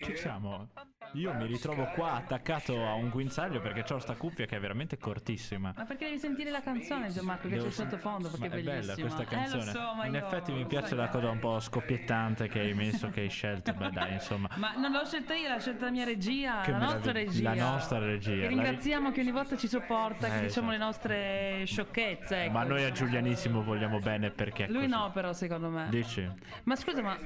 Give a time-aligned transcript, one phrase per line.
[0.00, 0.68] Ci siamo.
[1.12, 4.98] Io mi ritrovo qua attaccato a un guinzaglio perché ho sta cuffia che è veramente
[4.98, 5.72] cortissima.
[5.76, 8.62] Ma perché devi sentire la canzone, Gianmarco, che Devo c'è sottofondo, perché Ma è è
[8.62, 9.06] bella bellissima.
[9.14, 9.64] questa Eh, canzone.
[9.64, 13.08] lo so, In io effetti mi piace la cosa un po' scoppiettante che hai messo,
[13.08, 13.72] che hai scelto.
[13.72, 14.48] Beh, dai, insomma.
[14.56, 17.50] Ma non l'ho scelta io, l'ha scelta la mia regia, Che la nostra meraviglia.
[17.50, 17.64] regia.
[17.64, 20.72] La nostra regia, Che ringraziamo che ogni volta ci sopporta, che Eh, diciamo esatto.
[20.72, 22.42] le nostre sciocchezze.
[22.44, 22.52] ecco.
[22.52, 24.66] Ma noi a Giulianissimo vogliamo bene perché.
[24.66, 24.88] Lui così.
[24.88, 25.86] no, però, secondo me.
[25.90, 26.28] Dici?
[26.64, 27.16] Ma scusa, ma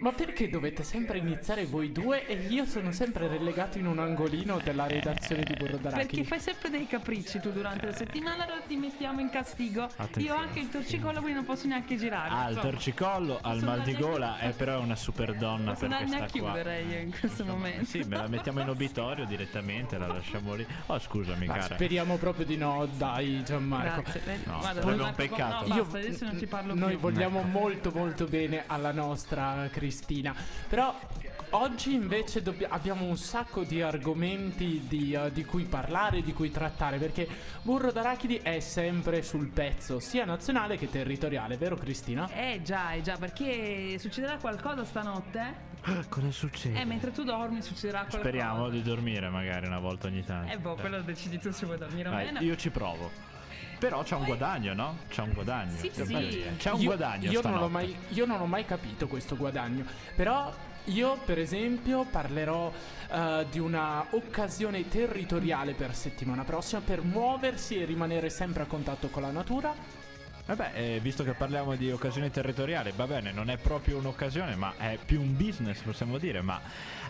[0.00, 4.58] Ma perché dovete sempre iniziare voi due e io sono sempre relegato in un angolino
[4.62, 6.06] della redazione di Burro d'Arachidi?
[6.16, 9.82] perché fai sempre dei capricci tu durante la settimana, allora ti mettiamo in castigo.
[9.84, 10.26] Attenzione.
[10.26, 12.28] Io ho anche il torcicollo, quindi non posso neanche girare.
[12.30, 16.04] Ha il torcicollo, Sono mal di gola, è però una super donna Non so perché
[16.04, 16.26] a sta qua.
[16.28, 17.84] chiudere io in questo momento.
[17.84, 20.66] Sì, me la mettiamo in obitorio direttamente, la lasciamo lì.
[20.86, 21.74] Oh, scusami, Ma cara.
[21.74, 24.02] speriamo proprio di no, dai Gianmarco.
[24.02, 24.20] Grazie.
[24.24, 24.42] vedi?
[24.46, 25.66] No, Guarda, sarebbe un peccato.
[25.68, 26.98] No, Io- basta, adesso non ci parlo Noi più.
[27.00, 30.34] vogliamo molto molto bene alla nostra Cristina.
[30.68, 30.96] Però
[31.54, 36.50] oggi invece dobbia- abbiamo un sacco di argomenti di, eh, di cui parlare, di cui
[36.50, 36.98] trattare.
[36.98, 37.26] Perché
[37.62, 42.28] Burro d'Arachidi è sempre sul pezzo, sia nazionale che territoriale, vero Cristina?
[42.30, 45.72] Eh già, eh già, perché succederà qualcosa stanotte?
[46.08, 46.80] Cosa succede?
[46.80, 48.22] Eh, mentre tu dormi succederà qualcosa.
[48.22, 50.52] Speriamo di dormire magari una volta ogni tanto.
[50.52, 52.40] Eh, boh, quello decidi tu se vuoi dormire o Vai, meno.
[52.40, 53.10] io ci provo.
[53.78, 54.98] Però c'è un guadagno, no?
[55.08, 55.76] C'è un guadagno.
[55.76, 56.44] Sì, sì.
[56.56, 59.84] C'è un Io- guadagno Io, non mai, io non ho mai capito questo guadagno.
[60.14, 60.50] Però
[60.86, 62.72] io, per esempio, parlerò
[63.10, 69.08] eh, di una occasione territoriale per settimana prossima per muoversi e rimanere sempre a contatto
[69.08, 69.74] con la natura.
[70.46, 74.74] Vabbè, eh, visto che parliamo di occasione territoriale, va bene, non è proprio un'occasione, ma
[74.76, 76.60] è più un business, possiamo dire, ma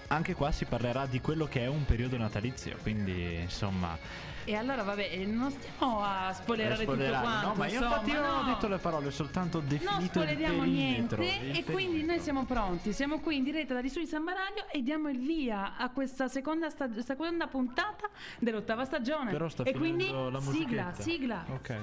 [0.06, 4.32] anche qua si parlerà di quello che è un periodo natalizio, quindi insomma...
[4.44, 7.46] E allora, vabbè, eh, non stiamo a spoilerare tutto quanto.
[7.46, 10.02] No, ma io insomma, infatti io non ho detto le parole, ho soltanto definito Non
[10.02, 14.06] il spoileriamo perimetro, niente e quindi noi siamo pronti, siamo qui in diretta dagli studi
[14.06, 19.30] San Maragno e diamo il via a questa seconda, seconda puntata dell'ottava stagione.
[19.32, 21.44] Però sta e quindi la sigla, sigla.
[21.48, 21.78] Ok.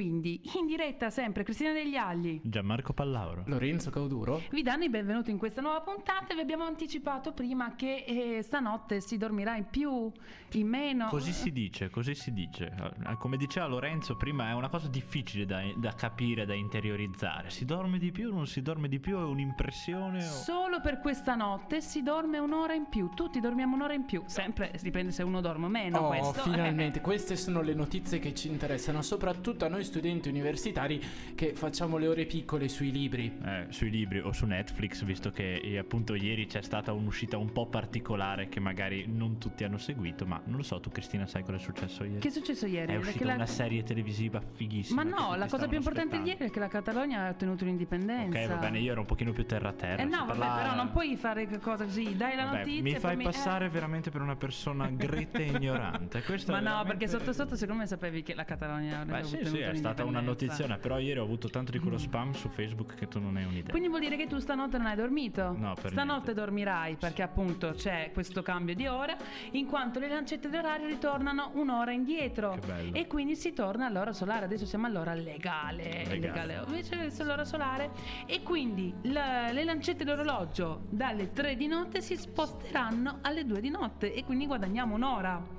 [0.00, 2.40] Quindi in diretta sempre Cristina degli Agli.
[2.42, 3.42] Gianmarco Pallauro.
[3.44, 4.40] Lorenzo Cauduro?
[4.50, 8.42] Vi danno i benvenuti in questa nuova puntata e vi abbiamo anticipato prima che eh,
[8.42, 10.10] stanotte si dormirà in più,
[10.52, 11.08] in meno.
[11.08, 12.72] Così si dice, così si dice.
[13.06, 17.50] Eh, Come diceva Lorenzo prima, è una cosa difficile da, da capire, da interiorizzare.
[17.50, 20.30] Si dorme di più, non si dorme di più, è un'impressione o...
[20.30, 23.10] Solo per questa notte si dorme un'ora in più.
[23.14, 24.22] Tutti dormiamo un'ora in più.
[24.24, 25.98] Sempre dipende se uno dorme o meno.
[25.98, 26.40] oh, questo.
[26.40, 31.02] finalmente, queste sono le notizie che ci interessano, soprattutto a noi studenti universitari
[31.34, 33.36] che facciamo le ore piccole sui libri.
[33.44, 37.50] Eh, sui libri o su Netflix, visto che eh, appunto ieri c'è stata un'uscita un
[37.50, 41.42] po' particolare che magari non tutti hanno seguito, ma non lo so, tu Cristina sai
[41.42, 42.20] cosa è successo ieri?
[42.20, 42.92] Che è successo ieri?
[42.92, 45.02] È uscita la- una serie televisiva fighissima.
[45.02, 46.30] Ma no, la cosa più importante di aspettando.
[46.30, 48.38] ieri è che la Catalogna ha ottenuto l'indipendenza.
[48.38, 50.02] Ok, va bene, io ero un pochino più terra a terra.
[50.02, 52.16] Eh no, vabbè, parlava- però non puoi fare cosa così.
[52.16, 52.82] Dai la Vabbè, notizia.
[52.82, 53.68] mi fai poi passare eh.
[53.70, 56.22] veramente per una persona gretta e ignorante.
[56.22, 59.26] Questo Ma no, veramente- perché sotto sotto secondo me sapevi che la Catalogna avrebbe Beh,
[59.26, 62.32] sì, ottenuto sì, è stata una notiziona, però ieri ho avuto tanto di quello spam
[62.32, 63.70] su Facebook che tu non hai un'idea.
[63.70, 65.54] Quindi vuol dire che tu stanotte non hai dormito?
[65.56, 66.34] No, per Stanotte niente.
[66.34, 69.16] dormirai perché appunto c'è questo cambio di ora,
[69.52, 72.52] in quanto le lancette d'orario ritornano un'ora indietro.
[72.60, 72.94] Che bello.
[72.96, 74.44] E quindi si torna all'ora solare.
[74.46, 76.04] Adesso siamo all'ora legale.
[76.06, 76.62] Legale.
[76.66, 77.90] Invece adesso l'ora solare.
[78.26, 83.70] E quindi la- le lancette d'orologio dalle 3 di notte si sposteranno alle 2 di
[83.70, 85.58] notte e quindi guadagniamo un'ora.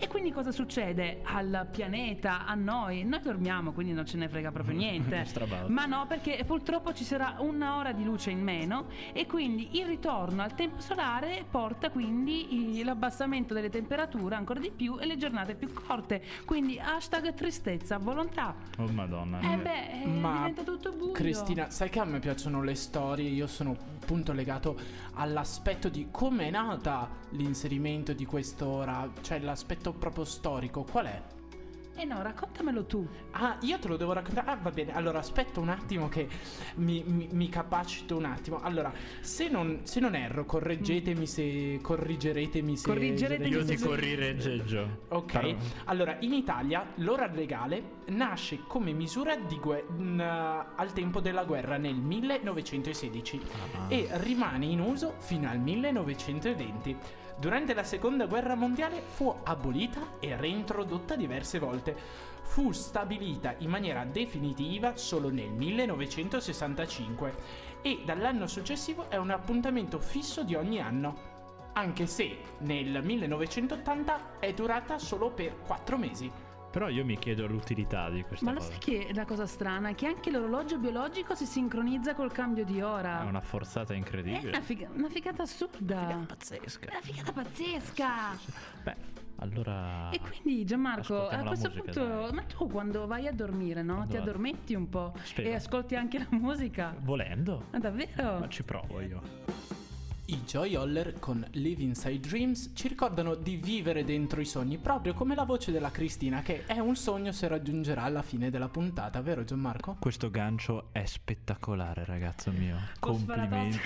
[0.00, 3.04] E quindi cosa succede al pianeta, a noi?
[3.04, 5.26] Noi dormiamo, quindi non ce ne frega proprio niente.
[5.66, 9.86] Ma no, perché purtroppo ci sarà una ora di luce in meno e quindi il
[9.86, 15.54] ritorno al tempo solare porta quindi l'abbassamento delle temperature ancora di più e le giornate
[15.54, 16.22] più corte.
[16.44, 18.54] Quindi hashtag tristezza a volontà.
[18.78, 19.40] Oh madonna.
[19.40, 21.12] Eh beh, eh, Ma diventa tutto buio.
[21.12, 23.76] Cristina, sai che a me piacciono le storie, io sono
[24.08, 24.78] appunto legato
[25.14, 31.22] all'aspetto di come è nata l'inserimento di quest'ora, cioè l'aspetto proprio storico, qual è?
[32.00, 33.04] Eh no, raccontamelo tu.
[33.32, 34.48] Ah, io te lo devo raccontare.
[34.48, 34.94] Ah, va bene.
[34.94, 36.28] Allora, aspetta un attimo che
[36.76, 38.60] mi, mi- mi capacito un attimo.
[38.60, 41.80] Allora, se non, se non erro, correggetemi se.
[41.82, 42.86] Corrigeretemi se.
[42.88, 44.98] Corrigeretemi Io se- ti corrigeggio.
[45.08, 45.56] Ok, Però-
[45.86, 50.20] allora in Italia l'ora legale nasce come misura di gue- mh,
[50.76, 53.40] al tempo della guerra nel 1916
[53.76, 53.86] Ah.
[53.92, 56.96] e rimane in uso fino al 1920.
[57.38, 61.96] Durante la seconda guerra mondiale fu abolita e reintrodotta diverse volte.
[62.48, 67.34] fu stabilita in maniera definitiva solo nel 1965
[67.82, 74.52] e dall'anno successivo è un appuntamento fisso di ogni anno, anche se nel 1980 è
[74.54, 76.47] durata solo per 4 mesi.
[76.70, 78.70] Però io mi chiedo l'utilità di questa Ma lo cosa.
[78.72, 79.94] sai che la cosa strana?
[79.94, 83.22] Che anche l'orologio biologico si sincronizza col cambio di ora.
[83.22, 84.48] È una forzata È incredibile.
[84.48, 86.24] una, figa- una figata assurda.
[86.26, 86.88] pazzesca.
[86.90, 88.08] Una figata pazzesca.
[88.82, 88.96] Beh,
[89.36, 90.10] allora.
[90.10, 92.32] E quindi Gianmarco, a questo musica, punto, dai.
[92.32, 93.94] ma tu quando vai a dormire, no?
[93.94, 95.48] Quando Ti addormenti un po' Spero.
[95.48, 96.94] e ascolti anche la musica.
[97.00, 97.64] Volendo?
[97.70, 98.40] Ma davvero?
[98.40, 99.22] Ma ci provo io.
[100.30, 105.14] I Joy Holler con Live Inside Dreams ci ricordano di vivere dentro i sogni, proprio
[105.14, 109.22] come la voce della Cristina, che è un sogno se raggiungerà alla fine della puntata,
[109.22, 109.96] vero Gianmarco?
[109.98, 112.76] Questo gancio è spettacolare, ragazzo mio.
[113.00, 113.80] Complimenti.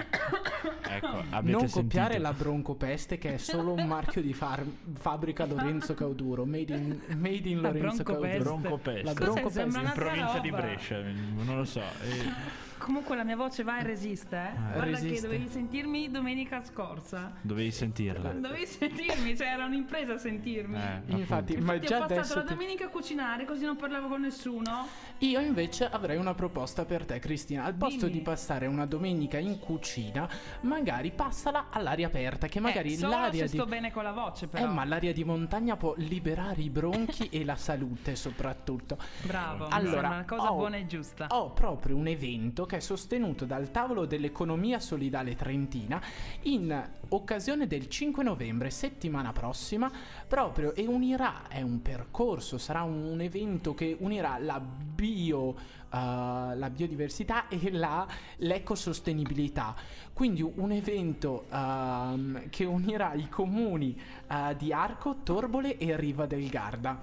[0.88, 1.80] Ecco, non sentito?
[1.80, 4.64] copiare la broncopeste che è solo un marchio di far-
[4.94, 8.42] fabbrica Lorenzo Cauduro, made in, made in Lorenzo broncopeste.
[8.42, 8.56] Cauduro.
[8.56, 9.02] Broncopeste.
[9.04, 9.50] La broncopeste.
[9.60, 10.62] Sembra in provincia di roba.
[10.62, 11.80] Brescia, non lo so.
[11.80, 14.56] E Comunque la mia voce va e resiste, eh?
[14.72, 15.14] Guarda Resiste.
[15.14, 17.30] che dovevi sentirmi domenica scorsa.
[17.40, 18.32] dovevi sentirla.
[18.32, 20.76] Dovevi sentirmi, cioè era un'impresa sentirmi.
[20.76, 21.72] Eh, Infatti, appunto.
[21.72, 24.22] ma Ti ho già passato adesso la ti- domenica a cucinare così non parlavo con
[24.22, 24.84] nessuno.
[25.18, 27.62] Io invece avrei una proposta per te, Cristina.
[27.62, 28.18] Al posto Dimmi.
[28.18, 30.28] di passare una domenica in cucina,
[30.60, 34.48] magari passala all'aria aperta, che magari eh, l'aria di sto bene con la voce Eh,
[34.48, 34.70] però.
[34.72, 38.96] ma l'aria di montagna può liberare i bronchi e la salute soprattutto.
[39.22, 41.26] Bravo, Allora, una cosa ho- buona e giusta.
[41.30, 46.00] Ho proprio un evento che è sostenuto dal tavolo dell'economia solidale trentina
[46.42, 49.90] in occasione del 5 novembre, settimana prossima,
[50.26, 55.54] proprio e unirà, è un percorso, sarà un evento che unirà la bio,
[55.92, 58.06] eh, la biodiversità e la,
[58.36, 59.74] l'ecosostenibilità.
[60.12, 66.48] Quindi un evento ehm, che unirà i comuni eh, di Arco, Torbole e Riva del
[66.48, 66.98] Garda.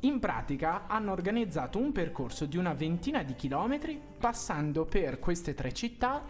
[0.00, 5.72] In pratica hanno organizzato un percorso di una ventina di chilometri passando per queste tre
[5.72, 6.22] città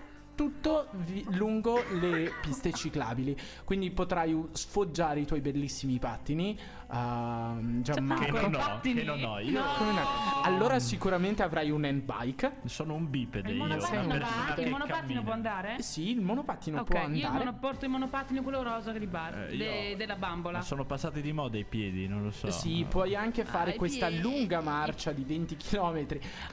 [0.44, 3.36] tutto vi- lungo le piste ciclabili.
[3.62, 6.58] Quindi potrai u- sfoggiare i tuoi bellissimi pattini.
[6.92, 8.24] ehm, Gianmarco.
[8.24, 8.94] Che non ho, Pattini?
[9.00, 9.38] che non ho.
[9.38, 9.66] Io No.
[9.78, 10.00] Come no?
[10.42, 12.56] Allora sicuramente avrai un handbike.
[12.64, 13.62] sono un bipede Il io.
[13.64, 14.24] monopattino, una va?
[14.26, 15.22] persona il monopattino cammina.
[15.22, 15.76] può andare?
[15.78, 17.44] Eh Sì, il monopattino ok, può io il andare.
[17.44, 20.58] mono- porto il monopattino quello rosa di bar, Eh, de- io- della bambola.
[20.58, 22.50] Ma sono passati di moda i piedi, non lo so.
[22.50, 24.22] Sì, puoi anche fare i questa piedi.
[24.22, 26.06] lunga marcia di 20 km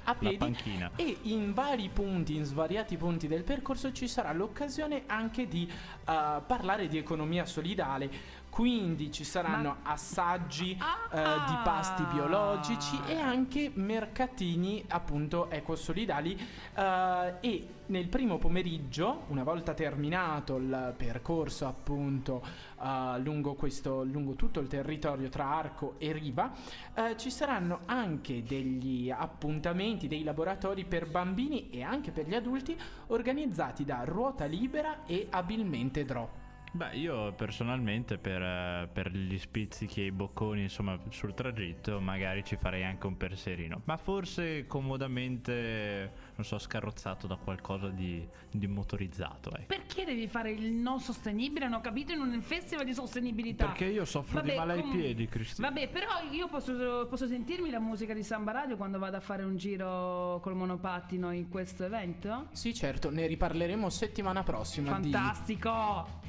[0.03, 0.91] a La piedi panchina.
[0.95, 6.41] e in vari punti, in svariati punti del percorso ci sarà l'occasione anche di eh,
[6.45, 8.09] parlare di economia solidale.
[8.57, 11.07] Quindi ci saranno assaggi Ah!
[11.15, 16.35] eh, di pasti biologici e anche mercatini appunto ecosolidali
[16.73, 22.43] eh, e nel primo pomeriggio, una volta terminato il percorso appunto
[22.81, 26.51] eh, lungo, questo, lungo tutto il territorio tra Arco e Riva,
[26.95, 32.75] eh, ci saranno anche degli appuntamenti, dei laboratori per bambini e anche per gli adulti
[33.09, 36.46] organizzati da Ruota Libera e Abilmente Drop.
[36.77, 42.43] Beh, io personalmente per, eh, per gli spizzichi e i bocconi, insomma, sul tragitto, magari
[42.43, 43.81] ci farei anche un perserino.
[43.85, 49.65] Ma forse comodamente, non so, scarrozzato da qualcosa di, di motorizzato, ecco.
[49.65, 51.65] Perché devi fare il non sostenibile?
[51.65, 53.65] Non ho capito in un festival di sostenibilità.
[53.65, 55.69] Perché io soffro di Vabbè, male ai com- piedi, Cristina.
[55.69, 59.41] Vabbè, però io posso, posso sentirmi la musica di Samba Radio quando vado a fare
[59.41, 62.49] un giro col monopattino in questo evento?
[62.51, 65.69] Sì, certo, ne riparleremo settimana prossima di Fantastico!
[65.69, 66.26] You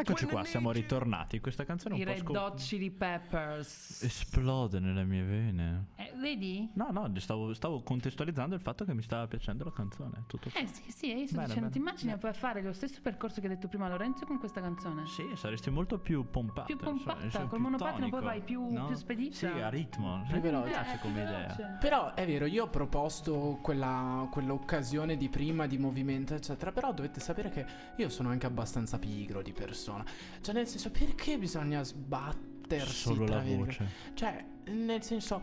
[0.00, 1.38] Eccoci qua, the siamo ritornati.
[1.40, 4.02] Questa canzone è I un po' Red scom- Hot Chili Peppers.
[4.02, 5.86] Esplode nelle mie vene.
[5.96, 6.68] Eh, vedi?
[6.74, 10.24] No, no, stavo, stavo contestualizzando il fatto che mi stava piacendo la canzone.
[10.26, 10.50] Tutto.
[10.54, 11.70] Eh sì, sì, io sto Bene, dicendo, bene.
[11.70, 15.06] ti immagini puoi fare lo stesso percorso che hai detto prima Lorenzo con questa canzone?
[15.06, 16.66] Sì, saresti molto più pompata.
[16.66, 19.34] Più pompata, insomma, col monopattino poi vai più- più spedita.
[19.36, 20.24] Sì, a ritmo.
[20.28, 20.66] Più veloce.
[20.66, 21.76] Mi piace Eh, come idea.
[21.80, 26.72] Però è vero, io ho proposto quella, quell'occasione di prima di movimento, eccetera.
[26.72, 27.64] Però dovete sapere che
[27.96, 30.04] io sono anche abbastanza pigro di persona.
[30.40, 33.86] Cioè, nel senso, perché bisogna sbattersi Solo la voce.
[34.14, 35.40] Cioè, nel senso,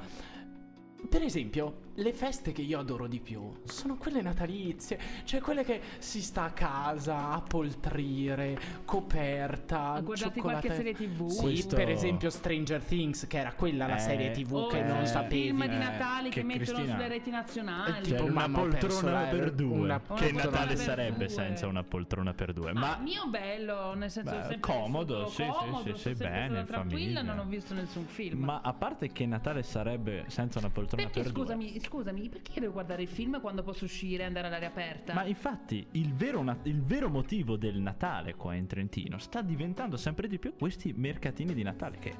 [1.07, 5.79] per esempio, le feste che io adoro di più sono quelle natalizie, cioè quelle che
[5.99, 11.27] si sta a casa a poltrire, coperta, cioccolate- qualche serie TV.
[11.29, 14.79] Sì, Questo- per esempio Stranger Things, che era quella la Eh, serie TV O che
[14.79, 15.43] eh, non sapevi.
[15.43, 17.91] film di eh, Natale che, che mettono Cristina- sulle reti nazionali.
[17.97, 19.77] Eh, tipo Cioè, una poltrona per due.
[19.77, 21.29] una che Natale sarebbe due.
[21.29, 22.73] senza una poltrona per due?
[22.73, 26.29] Ma Ma mio bello, nel senso Beh, comodo, sì, sì, comodo, sì, sono sì, sempre
[26.29, 27.21] bene, tranquilla, famiglia.
[27.21, 28.43] non ho visto nessun film.
[28.43, 32.73] Ma a parte che Natale sarebbe senza una poltrona perché per scusami, scusami, perché devo
[32.73, 35.13] guardare il film quando posso uscire e andare all'aria aperta?
[35.13, 39.97] Ma infatti il vero, na- il vero motivo del Natale qua in Trentino sta diventando
[39.97, 42.13] sempre di più questi mercatini di Natale che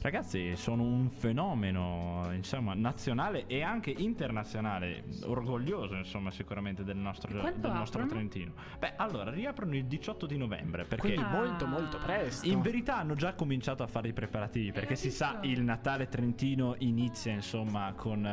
[0.00, 7.54] ragazzi sono un fenomeno insomma nazionale e anche internazionale, orgoglioso insomma sicuramente del nostro, del
[7.72, 8.06] nostro?
[8.06, 8.52] Trentino.
[8.78, 11.12] Beh allora riaprono il 18 di novembre perché...
[11.12, 11.30] Quindi Ah.
[11.30, 12.46] molto molto presto.
[12.48, 16.74] In verità hanno già cominciato a fare i preparativi perché si sa il Natale trentino
[16.78, 18.24] inizia insomma con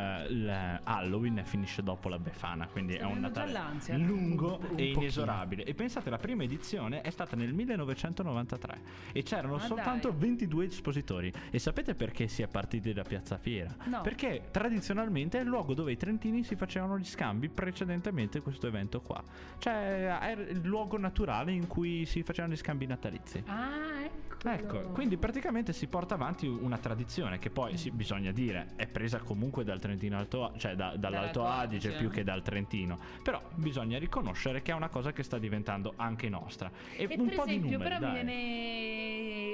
[0.75, 3.97] eh, Halloween e finisce dopo la Befana, quindi Sta è un Natale l'ansia.
[3.97, 4.99] lungo Un- un e pochino.
[5.01, 5.63] inesorabile.
[5.63, 10.19] E pensate, la prima edizione è stata nel 1993 e c'erano Ma soltanto dai.
[10.19, 11.31] 22 espositori.
[11.49, 13.75] E sapete perché si è partiti da Piazza Fiera?
[13.85, 14.01] No.
[14.01, 18.67] Perché tradizionalmente è il luogo dove i trentini si facevano gli scambi precedentemente a questo
[18.67, 19.23] evento qua.
[19.57, 23.43] Cioè è il luogo naturale in cui si facevano gli scambi natalizi.
[23.47, 24.23] Ah, ecco.
[24.47, 29.17] Ecco, quindi praticamente si porta avanti una tradizione che poi sì, bisogna dire è presa
[29.17, 31.99] comunque dal Trentino Alto, cioè da- dall'Alto Adige Adige.
[32.01, 32.97] più che dal Trentino.
[33.21, 36.71] Però bisogna riconoscere che è una cosa che sta diventando anche nostra.
[36.95, 38.11] E, E un per po' di esempio, numeri, però dai.
[38.13, 38.33] viene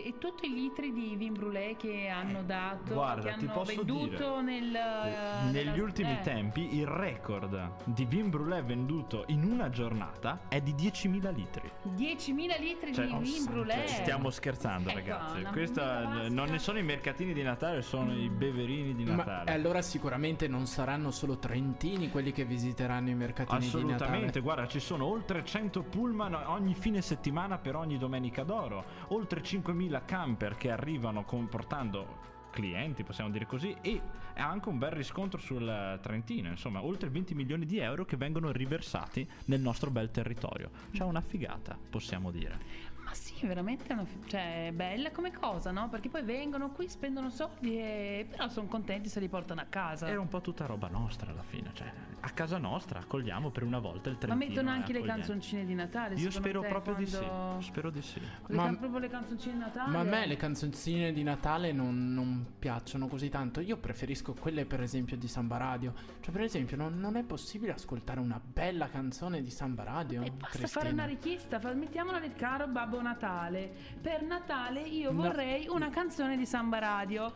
[0.04, 3.76] e tutti i litri di vin brûlé che hanno dato, Guarda, che ti hanno posso
[3.84, 6.22] venduto nel Eh, Negli nella- ultimi eh.
[6.22, 11.70] tempi il record di vin brûlé venduto in una giornata è di 10.000 litri.
[11.84, 13.86] 10.000 litri Cioè, di oh, vin brûlé.
[13.88, 15.42] Stiamo scherzando, Ecco, ragazzi.
[15.52, 19.52] Questa eh, non ne sono i mercatini di Natale, sono i beverini di Ma Natale.
[19.52, 24.42] e allora sicuramente non saranno solo trentini quelli che visiteranno i mercatini di Assolutamente, Natale.
[24.42, 30.06] guarda, ci sono oltre 100 pullman ogni fine settimana per ogni domenica d'oro, oltre 5.000
[30.06, 34.00] camper che arrivano comportando clienti, possiamo dire così, e
[34.36, 38.52] ha anche un bel riscontro sul Trentino, insomma, oltre 20 milioni di euro che vengono
[38.52, 40.70] riversati nel nostro bel territorio.
[40.92, 42.90] C'è una figata, possiamo dire.
[43.12, 45.90] Ma sì, veramente una, cioè, è bella come cosa, no?
[45.90, 50.08] Perché poi vengono qui, spendono soldi e però sono contenti se li portano a casa.
[50.08, 51.92] Era un po' tutta roba nostra alla fine, cioè
[52.24, 54.50] a casa nostra accogliamo per una volta il Ma Trentino.
[54.50, 56.16] mettono è anche le canzoncine di Natale.
[56.16, 57.26] Io spero te, proprio di sì,
[57.60, 58.22] spero di sì.
[58.22, 59.92] Le Ma- can- proprio le canzoncine di Natale.
[59.92, 63.60] Ma a me le canzoncine di Natale non, non piacciono così tanto.
[63.60, 65.94] Io preferisco quelle, per esempio, di Samba Radio.
[66.22, 70.22] Cioè, per esempio, non, non è possibile ascoltare una bella canzone di Samba Radio?
[70.22, 70.68] E basta Cristina?
[70.68, 73.72] fare una richiesta, fa- mettiamola nel caro Babbo Natale.
[74.02, 75.22] Per Natale io No.
[75.24, 77.34] vorrei una canzone di Samba Radio.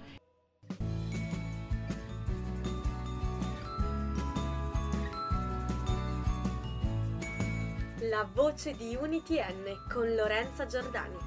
[8.10, 11.18] La voce di Unity N con Lorenza Giordani.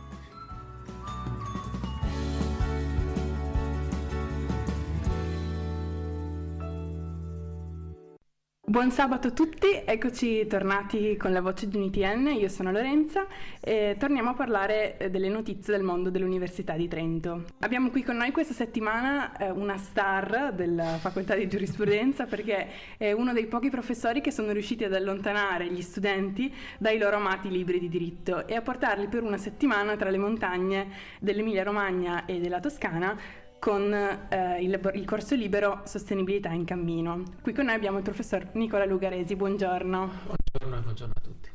[8.68, 13.26] Buon sabato a tutti, eccoci tornati con la voce di UniTN, io sono Lorenza
[13.60, 17.44] e torniamo a parlare eh, delle notizie del mondo dell'Università di Trento.
[17.60, 23.10] Abbiamo qui con noi questa settimana eh, una star della facoltà di giurisprudenza perché è
[23.12, 27.78] uno dei pochi professori che sono riusciti ad allontanare gli studenti dai loro amati libri
[27.78, 30.88] di diritto e a portarli per una settimana tra le montagne
[31.20, 37.22] dell'Emilia Romagna e della Toscana con eh, il, il corso libero Sostenibilità in cammino.
[37.42, 40.10] Qui con noi abbiamo il professor Nicola Lugaresi, buongiorno.
[40.24, 41.50] Buongiorno e buongiorno a tutti.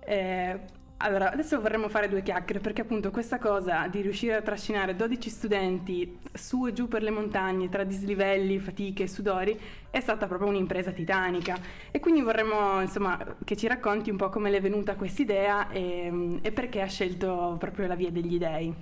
[0.00, 0.60] Eh,
[0.98, 5.28] allora, adesso vorremmo fare due chiacchiere perché appunto questa cosa di riuscire a trascinare 12
[5.28, 10.48] studenti su e giù per le montagne tra dislivelli, fatiche e sudori è stata proprio
[10.48, 11.58] un'impresa titanica
[11.90, 15.68] e quindi vorremmo insomma che ci racconti un po' come le è venuta questa idea
[15.68, 18.74] e, e perché ha scelto proprio la via degli dei.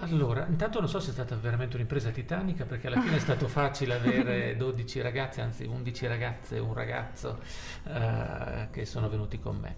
[0.00, 3.48] Allora, intanto non so se è stata veramente un'impresa titanica perché alla fine è stato
[3.48, 7.40] facile avere 12 ragazze, anzi 11 ragazze e un ragazzo
[7.84, 9.76] eh, che sono venuti con me.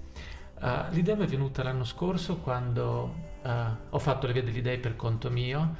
[0.60, 4.78] Eh, l'idea mi è venuta l'anno scorso quando eh, ho fatto le vie degli dei
[4.78, 5.76] per conto mio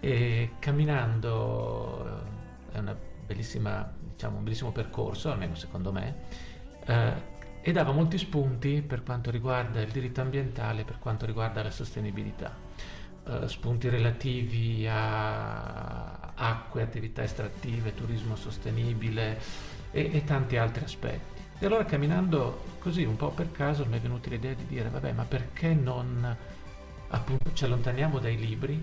[0.00, 2.24] e camminando
[2.72, 6.16] è una bellissima, diciamo, un bellissimo percorso, almeno secondo me,
[7.60, 12.67] e dava molti spunti per quanto riguarda il diritto ambientale, per quanto riguarda la sostenibilità.
[13.28, 19.38] Eh, spunti relativi a acque, attività estrattive, turismo sostenibile
[19.90, 21.42] e, e tanti altri aspetti.
[21.58, 25.12] E allora camminando così un po' per caso mi è venuta l'idea di dire vabbè
[25.12, 26.36] ma perché non
[27.08, 28.82] appunto ci allontaniamo dai libri,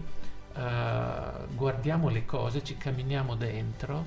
[0.55, 0.61] eh,
[1.55, 4.05] guardiamo le cose, ci camminiamo dentro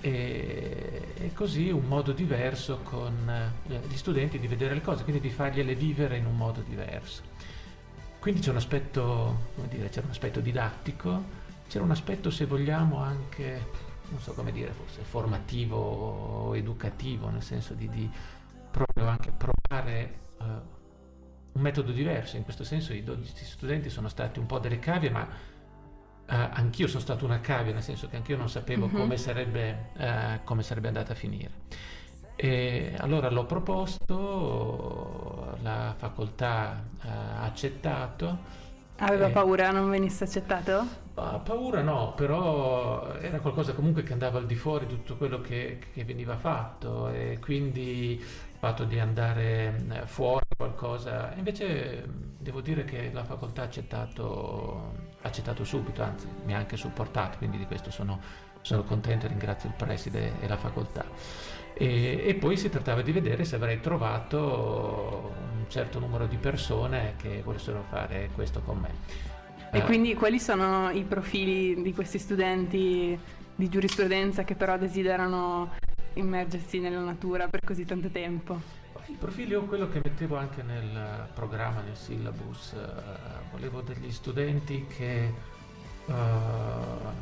[0.00, 5.20] e, e così un modo diverso con eh, gli studenti di vedere le cose, quindi
[5.20, 7.35] di fargliele vivere in un modo diverso.
[8.26, 11.22] Quindi c'è un aspetto, come dire, c'era un aspetto didattico,
[11.68, 13.66] c'era un aspetto, se vogliamo, anche,
[14.08, 18.10] non so come dire, forse formativo o educativo, nel senso di, di
[18.68, 20.44] proprio anche provare eh,
[21.52, 22.36] un metodo diverso.
[22.36, 26.88] In questo senso i 12 studenti sono stati un po' delle cavie, ma eh, anch'io
[26.88, 28.92] sono stato una cavia, nel senso che anch'io non sapevo Mhm.
[28.96, 31.50] come, sarebbe, eh, come sarebbe andata a finire.
[32.36, 34.14] E allora l'ho proposto,
[35.62, 38.38] la facoltà eh, ha accettato.
[38.98, 40.86] Aveva Eh, paura non venisse accettato?
[41.14, 45.78] paura no, però era qualcosa comunque che andava al di fuori di tutto quello che,
[45.92, 52.04] che veniva fatto e quindi il fatto di andare eh, fuori qualcosa, invece
[52.38, 57.38] devo dire che la facoltà ha accettato, ha accettato subito, anzi mi ha anche supportato,
[57.38, 58.20] quindi di questo sono,
[58.60, 61.04] sono contento e ringrazio il preside e la facoltà.
[61.78, 67.14] E, e poi si trattava di vedere se avrei trovato un certo numero di persone
[67.18, 68.90] che volessero fare questo con me.
[69.72, 73.18] E Eh, quindi quali sono i profili di questi studenti
[73.54, 75.72] di giurisprudenza che però desiderano
[76.14, 78.58] immergersi nella natura per così tanto tempo?
[79.08, 82.72] Il profilo è quello che mettevo anche nel programma, nel syllabus.
[82.72, 82.86] eh,
[83.52, 85.32] volevo degli studenti che
[86.06, 86.12] eh,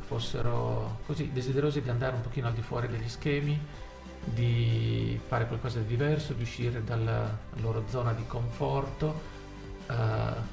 [0.07, 3.59] fossero così desiderosi di andare un pochino al di fuori degli schemi,
[4.25, 9.33] di fare qualcosa di diverso, di uscire dalla loro zona di conforto.
[9.89, 9.93] eh,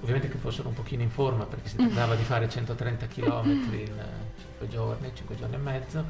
[0.01, 4.03] ovviamente che fossero un pochino in forma perché si trattava di fare 130 km in
[4.37, 6.05] 5 giorni, 5 giorni e mezzo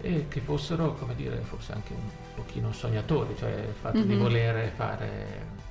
[0.00, 4.18] e che fossero, come dire, forse anche un pochino sognatori, cioè il fatto di Mhm.
[4.20, 5.62] volere fare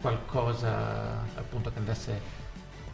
[0.00, 2.20] qualcosa appunto che andasse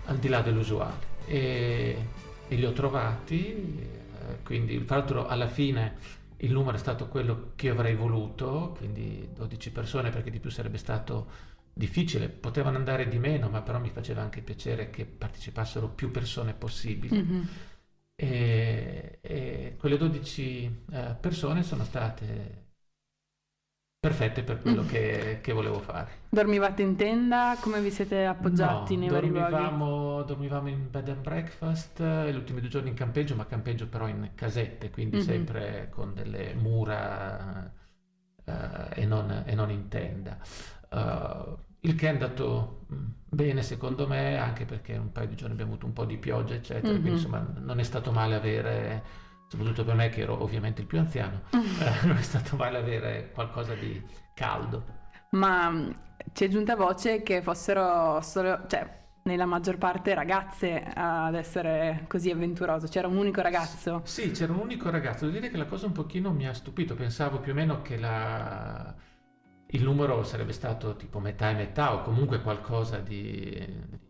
[0.06, 1.14] al di là dell'usuale.
[1.26, 2.06] E,
[2.48, 5.94] e li ho trovati, eh, quindi tra l'altro alla fine
[6.38, 10.50] il numero è stato quello che io avrei voluto, quindi 12 persone perché di più
[10.50, 15.88] sarebbe stato difficile, potevano andare di meno, ma però mi faceva anche piacere che partecipassero
[15.88, 17.22] più persone possibili.
[17.22, 17.48] Mhm.
[18.18, 22.65] E, e quelle 12 eh, persone sono state
[24.06, 24.86] perfette per quello Mm.
[24.88, 26.24] che, che volevo fare.
[26.28, 27.56] Dormivate in tenda?
[27.60, 29.52] Come vi siete appoggiati No, nei vari luoghi?
[30.24, 34.06] dormivamo, in bed and breakfast, eh, gli ultimi due giorni in campeggio, ma campeggio però
[34.06, 35.22] in casette, quindi Mhm.
[35.22, 37.72] sempre con delle mura
[38.44, 40.38] eh, e, non, e non in tenda.
[40.90, 45.52] Eh, il che è andato mh, bene secondo me, anche perché un paio di giorni
[45.54, 47.00] abbiamo avuto un po' di pioggia, eccetera, Mhm.
[47.00, 49.02] quindi insomma non è stato male avere,
[49.46, 53.30] soprattutto per me che ero ovviamente il più anziano, eh, non è stato male avere
[53.32, 54.02] qualcosa di
[54.34, 54.94] caldo.
[55.30, 55.94] Ma mh,
[56.32, 62.30] ci è giunta voce che fossero solo, cioè, nella maggior parte ragazze ad essere così
[62.30, 62.86] avventuroso.
[62.88, 64.02] C'era un unico ragazzo.
[64.02, 65.26] Sì, c'era un unico ragazzo.
[65.26, 66.94] Devo dire che la cosa un pochino mi ha stupito.
[66.94, 68.94] Pensavo più o meno che la-
[69.70, 74.04] il numero sarebbe stato tipo metà e metà o comunque qualcosa di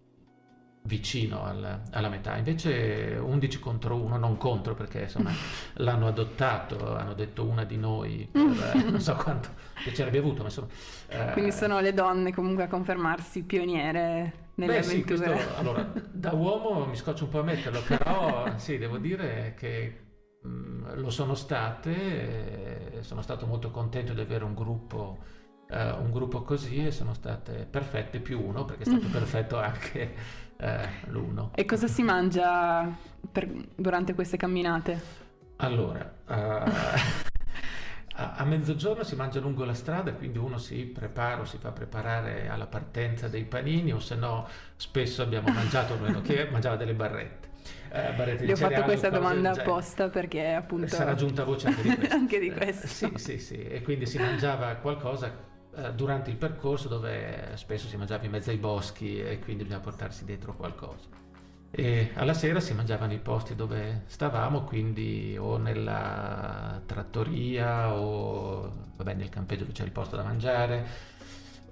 [0.87, 2.37] vicino al- alla metà.
[2.37, 5.31] Invece 11 contro 1, non contro perché insomma
[5.75, 9.51] l'hanno adottato, hanno detto una di noi per eh, non so quanto
[9.83, 10.69] piacere abbia avuto, ma insomma...
[11.09, 16.33] eh, Quindi sono le donne comunque a confermarsi pioniere nelle Beh, sì, questo, allora, da
[16.33, 20.07] uomo mi scoccio un po' a metterlo, però sì, devo dire che
[20.43, 25.19] mh, lo sono state, e sono stato molto contento di avere un gruppo,
[25.69, 30.15] eh, un gruppo così e sono state perfette più uno, perché è stato perfetto anche
[30.59, 31.51] eh, l'uno.
[31.55, 32.89] E cosa si mangia
[33.33, 35.15] per- durante queste camminate?
[35.57, 36.35] Allora, eh,
[38.19, 41.73] a, a mezzogiorno si mangia lungo la strada, quindi uno si prepara o si fa
[41.73, 46.95] preparare alla partenza dei panini, o se no spesso abbiamo mangiato, almeno che mangiava delle
[46.95, 47.49] barrette.
[47.91, 50.95] eh, barrette Le ho fatto cereali questa domanda apposta perché appunto...
[50.95, 52.15] Sarà giunta voce anche di questo.
[52.15, 52.87] Anche di Eh, questo.
[52.87, 55.33] sì, sì, sì, e quindi si mangiava qualcosa
[55.77, 59.83] eh, durante il percorso dove spesso si mangiava in mezzo ai boschi e quindi bisogna
[59.83, 61.25] portarsi dietro qualcosa.
[61.71, 69.15] E alla sera si mangiava nei posti dove stavamo, quindi o nella trattoria o vabbè,
[69.15, 70.87] nel campeggio dove c'è il posto da mangiare.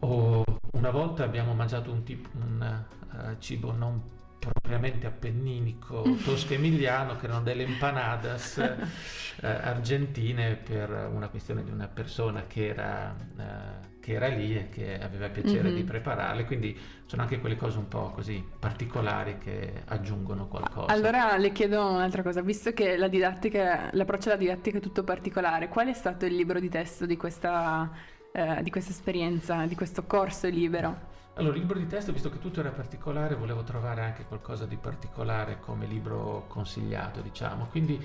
[0.00, 4.02] O una volta abbiamo mangiato un, tipo, un eh, cibo non
[4.38, 8.58] propriamente appenninico, tosco-emiliano, che erano delle empanadas
[9.40, 14.68] eh, argentine per una questione di una persona che era, eh, che era lì e
[14.68, 15.74] che aveva piacere Mhm.
[15.76, 20.92] di prepararle, quindi sono anche quelle cose un po' così particolari che aggiungono qualcosa.
[20.92, 25.68] Allora le chiedo un'altra cosa, visto che la didattica, l'approccio alla didattica è tutto particolare,
[25.68, 27.90] qual è stato il libro di testo di questa,
[28.30, 31.12] eh, di questa esperienza, di questo corso libero?
[31.36, 34.76] Allora, il libro di testo, visto che tutto era particolare, volevo trovare anche qualcosa di
[34.76, 37.68] particolare come libro consigliato, diciamo.
[37.70, 37.98] Quindi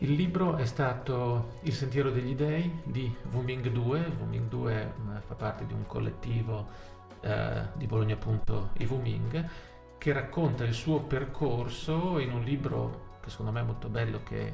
[0.00, 4.12] Il libro è stato Il sentiero degli dei di Wuming 2.
[4.20, 6.68] Wuming 2 eh, fa parte di un collettivo
[7.20, 9.48] eh, di Bologna appunto i Wuming
[9.98, 14.52] che racconta il suo percorso in un libro che secondo me è molto bello che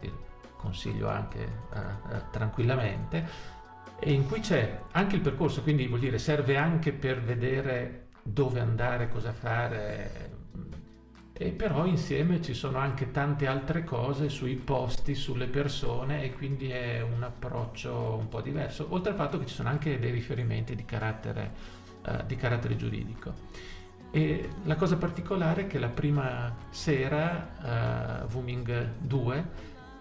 [0.00, 0.12] eh,
[0.56, 3.62] consiglio anche eh, eh, tranquillamente
[4.00, 8.58] e in cui c'è anche il percorso, quindi vuol dire serve anche per vedere dove
[8.58, 10.32] andare, cosa fare,
[11.36, 16.70] e però insieme ci sono anche tante altre cose sui posti, sulle persone e quindi
[16.70, 20.76] è un approccio un po' diverso, oltre al fatto che ci sono anche dei riferimenti
[20.76, 21.52] di carattere,
[22.06, 23.34] eh, di carattere giuridico.
[24.12, 29.44] E la cosa particolare è che la prima sera, uh, Wuming 2,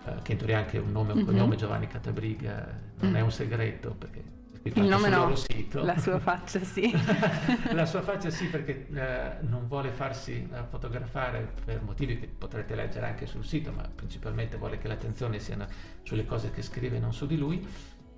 [0.06, 1.26] uh, che in teoria ha anche un nome e un Mhm.
[1.26, 3.16] cognome, Giovanni Catabriga, non Mm.
[3.16, 4.24] è un segreto perché è
[4.66, 5.84] Il nome no, sito.
[5.84, 6.90] la sua faccia sì.
[7.74, 12.74] la sua faccia sì perché eh, non vuole farsi eh, fotografare per motivi che potrete
[12.74, 15.68] leggere anche sul sito, ma principalmente vuole che l'attenzione sia
[16.04, 17.68] sulle cose che scrive non su di lui.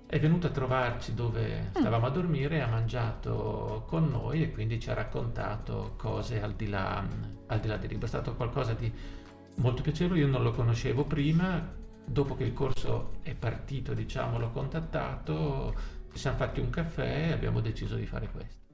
[0.08, 4.88] È venuto a trovarci dove stavamo a dormire, ha mangiato con noi e quindi ci
[4.88, 7.04] ha raccontato cose al di là,
[7.46, 8.06] al di là del libro.
[8.06, 8.92] È stato qualcosa di
[9.56, 14.50] molto piacevole, io non lo conoscevo prima, dopo che il corso è partito, diciamo, l'ho
[14.52, 15.74] contattato,
[16.16, 18.64] ci siamo fatti un caffè e abbiamo deciso di fare questo.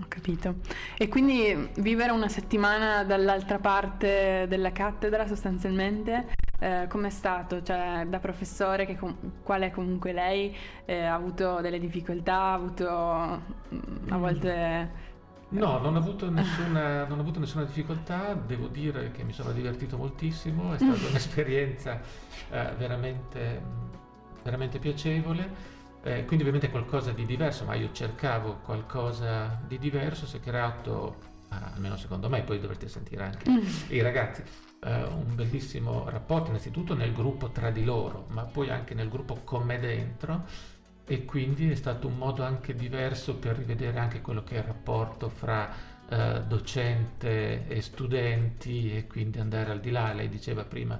[0.00, 0.56] Ho capito.
[0.96, 7.62] E quindi vivere una settimana dall'altra parte della cattedra sostanzialmente, eh, com'è stato?
[7.62, 13.42] Cioè, da professore, che com- quale comunque lei, eh, ha avuto delle difficoltà, ha avuto
[13.74, 15.06] mm, a volte...
[15.50, 19.50] No, non ho, avuto nessuna, non ho avuto nessuna difficoltà, devo dire che mi sono
[19.52, 21.98] divertito moltissimo, è stata un'esperienza
[22.50, 23.62] eh, veramente,
[24.42, 25.77] veramente piacevole,
[26.08, 31.16] eh, quindi ovviamente qualcosa di diverso, ma io cercavo qualcosa di diverso, si è creato,
[31.50, 33.44] ah, almeno secondo me, poi dovrete sentire anche
[33.94, 34.42] i ragazzi,
[34.84, 39.40] eh, un bellissimo rapporto innanzitutto nel gruppo tra di loro, ma poi anche nel gruppo
[39.44, 40.46] con me dentro
[41.04, 44.64] e quindi è stato un modo anche diverso per rivedere anche quello che è il
[44.64, 45.70] rapporto fra
[46.08, 50.12] eh, docente e studenti e quindi andare al di là.
[50.14, 50.98] Lei diceva prima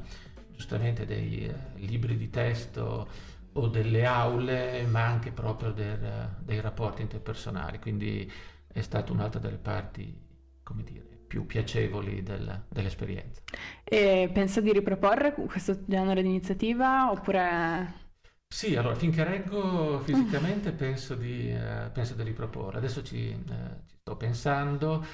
[0.55, 1.55] giustamente dei eh,
[1.87, 8.31] libri di testo o delle aule, ma anche proprio del- dei rapporti interpersonali, quindi
[8.67, 10.17] è stata un'altra delle parti,
[10.63, 13.43] come dire, più piacevoli del- dell'esperienza.
[13.85, 18.07] E pensa di riproporre questo genere di iniziativa oppure...
[18.51, 22.79] Sì, allora finché reggo fisicamente penso di, eh, penso di riproporre.
[22.79, 25.05] Adesso ci, eh, ci sto pensando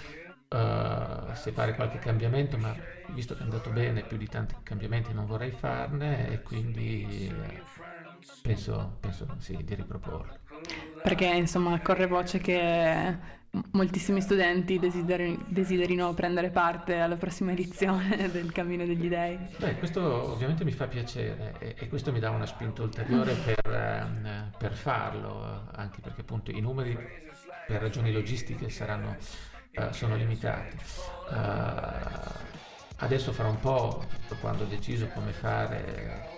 [0.48, 5.12] eh, se fare qualche cambiamento, ma visto che è andato bene, più di tanti cambiamenti
[5.12, 7.62] non vorrei farne e quindi eh,
[8.42, 10.40] penso, penso sì, di riproporre.
[11.02, 13.32] Perché insomma corre voce che
[13.72, 19.38] moltissimi studenti desideri- desiderino prendere parte alla prossima edizione del Cammino degli Dei.
[19.56, 23.72] Beh, questo ovviamente mi fa piacere e, e questo mi dà una spinta ulteriore per,
[23.72, 26.98] ehm, per farlo, anche perché appunto i numeri
[27.66, 29.16] per ragioni logistiche saranno,
[29.70, 30.76] eh, sono limitati.
[31.30, 32.52] Eh,
[32.96, 34.04] adesso fra un po',
[34.40, 36.32] quando ho deciso come fare,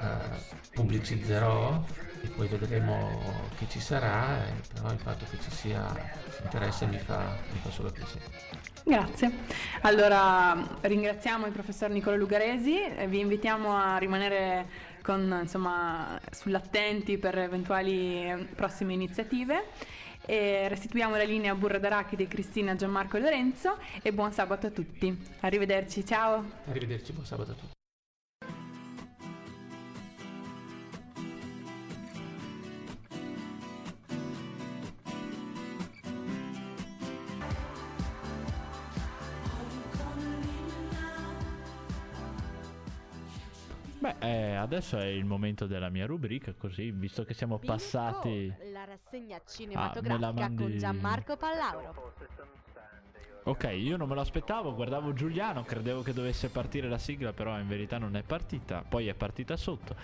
[0.00, 1.84] eh, pubblicizzerò
[2.22, 3.20] e poi vedremo
[3.58, 5.92] che ci sarà, e però il fatto che ci sia
[6.42, 8.24] interesse mi fa, mi fa solo piacere.
[8.84, 9.30] Grazie.
[9.82, 18.24] Allora ringraziamo il professor Nicolo Lugaresi, vi invitiamo a rimanere con, insomma, sull'attenti per eventuali
[18.24, 19.64] eh, prossime iniziative.
[20.24, 24.70] E restituiamo la linea a Burro d'Arachidi, Cristina, Gianmarco e Lorenzo e buon sabato a
[24.70, 25.20] tutti.
[25.40, 26.44] Arrivederci, ciao.
[26.68, 27.81] Arrivederci, buon sabato a tutti.
[44.02, 48.52] Beh, eh, adesso è il momento della mia rubrica, così, visto che siamo Bingo, passati...
[48.72, 52.12] La rassegna Ah, cinematografica mandi- con Gianmarco Pallauro.
[53.44, 57.56] Ok, io non me lo aspettavo, guardavo Giuliano, credevo che dovesse partire la sigla, però
[57.60, 59.94] in verità non è partita, poi è partita sotto.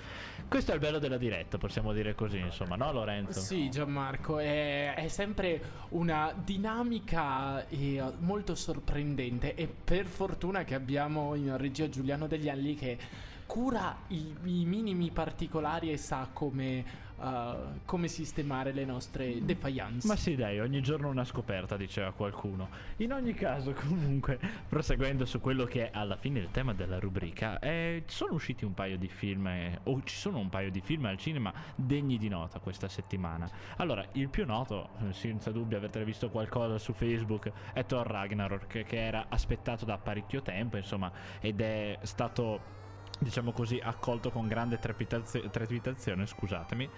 [0.46, 3.40] Questo è il bello della diretta, possiamo dire così, insomma, no Lorenzo?
[3.40, 11.34] Sì, Gianmarco, è, è sempre una dinamica eh, molto sorprendente e per fortuna che abbiamo
[11.34, 16.84] in regia Giuliano Degli Alli che cura i, i minimi particolari e sa come,
[17.18, 17.56] eh,
[17.86, 20.06] come sistemare le nostre defiance.
[20.06, 22.68] Ma sì, dai, ogni giorno una scoperta, diceva qualcuno.
[22.98, 27.58] In ogni caso, comunque, proseguendo su quello che è alla fine il tema della rubrica,
[27.58, 31.06] eh, sono usciti un paio di film, eh, o ci sono un paio di film
[31.06, 33.50] al cinema degni di nota questa settimana.
[33.76, 38.84] Allora, il più noto, eh, senza dubbio avete visto qualcosa su Facebook, è Thor Ragnarok,
[38.84, 42.76] che era aspettato da parecchio tempo, insomma, ed è stato
[43.18, 46.88] diciamo così, accolto con grande trepidazio- trepidazione, scusatemi,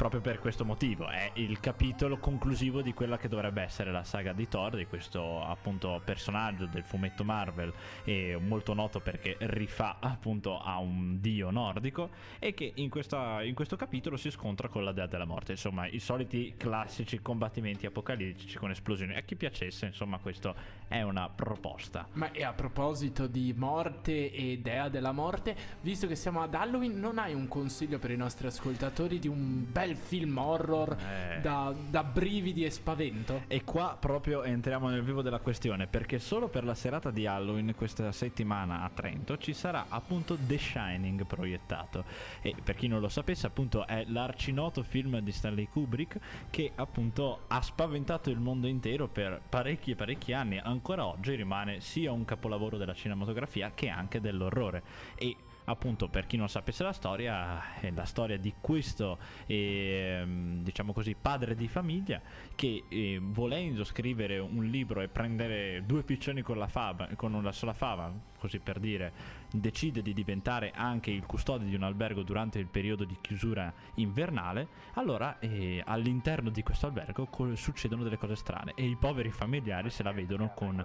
[0.00, 1.10] proprio per questo motivo.
[1.10, 5.44] È il capitolo conclusivo di quella che dovrebbe essere la saga di Thor, di questo
[5.44, 7.70] appunto personaggio del fumetto Marvel,
[8.04, 12.08] e molto noto perché rifà appunto a un dio nordico,
[12.38, 15.52] e che in, questa- in questo capitolo si scontra con la dea della morte.
[15.52, 19.14] Insomma, i soliti classici combattimenti apocalittici con esplosioni.
[19.14, 20.54] A chi piacesse, insomma, questo
[20.88, 22.08] è una proposta.
[22.12, 26.98] Ma e a proposito di morte e dea della morte, visto che siamo ad Halloween,
[26.98, 31.40] non hai un consiglio per i nostri ascoltatori di un bel film horror Eh.
[31.40, 33.42] da, da brividi e spavento?
[33.46, 37.74] E qua proprio entriamo nel vivo della questione, perché solo per la serata di Halloween
[37.76, 42.04] questa settimana a Trento ci sarà appunto The Shining proiettato.
[42.40, 46.18] E per chi non lo sapesse, appunto è l'arcinoto film di Stanley Kubrick
[46.50, 50.58] che appunto ha spaventato il mondo intero per parecchi e parecchi anni.
[50.58, 54.82] Ancora oggi rimane sia un capolavoro della cinematografia che anche dell'orrore.
[55.14, 55.36] E
[55.70, 61.14] appunto per chi non sapesse la storia è la storia di questo ehm, diciamo così
[61.20, 62.20] padre di famiglia
[62.54, 67.52] che eh, volendo scrivere un libro e prendere due piccioni con la fava con una
[67.52, 72.58] sola fava così per dire decide di diventare anche il custode di un albergo durante
[72.58, 78.36] il periodo di chiusura invernale allora eh, all'interno di questo albergo co- succedono delle cose
[78.36, 80.84] strane e i poveri familiari se la vedono con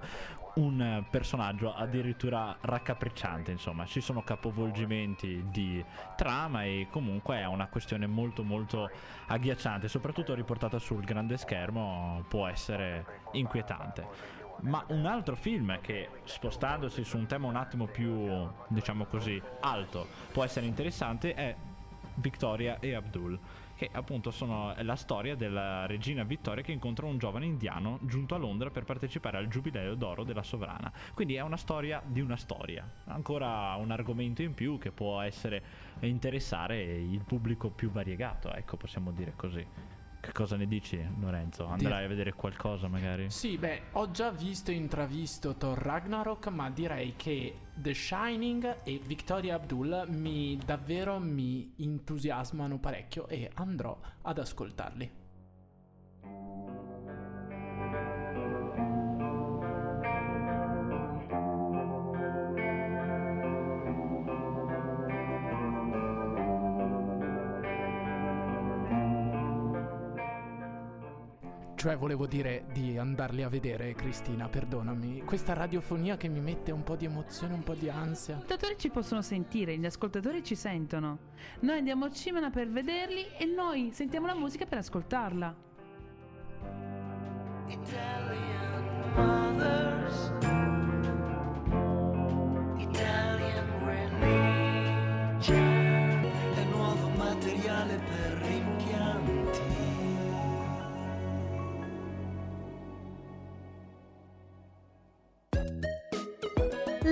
[0.56, 5.84] un personaggio addirittura raccapricciante, insomma, ci sono capovolgimenti di
[6.16, 8.90] trama e comunque è una questione molto molto
[9.28, 14.35] agghiacciante, soprattutto riportata sul grande schermo può essere inquietante.
[14.62, 20.08] Ma un altro film che spostandosi su un tema un attimo più, diciamo così, alto,
[20.32, 21.56] può essere interessante è
[22.16, 23.40] Victoria e Abdul
[23.76, 28.34] che appunto sono è la storia della regina Vittoria che incontra un giovane indiano giunto
[28.34, 30.92] a Londra per partecipare al giubileo d'oro della sovrana.
[31.14, 35.62] Quindi è una storia di una storia, ancora un argomento in più che può essere
[36.00, 39.66] interessare il pubblico più variegato, ecco, possiamo dire così.
[40.26, 41.68] Che cosa ne dici, Lorenzo?
[41.68, 43.30] Andrai a vedere qualcosa magari?
[43.30, 49.00] Sì, beh, ho già visto e intravisto Thor Ragnarok, ma direi che The Shining e
[49.06, 55.25] Victoria Abdul mi davvero mi entusiasmano parecchio e andrò ad ascoltarli.
[71.86, 75.22] Cioè, volevo dire di andarli a vedere, Cristina, perdonami.
[75.22, 78.34] Questa radiofonia che mi mette un po' di emozione, un po' di ansia.
[78.34, 81.20] Gli ascoltatori ci possono sentire, gli ascoltatori ci sentono.
[81.60, 85.56] Noi andiamo al cinema per vederli e noi sentiamo la musica per ascoltarla.
[87.68, 88.55] Italian